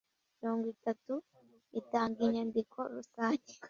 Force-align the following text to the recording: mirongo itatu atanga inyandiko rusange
mirongo 0.39 0.65
itatu 0.75 1.13
atanga 1.79 2.17
inyandiko 2.27 2.77
rusange 2.93 3.53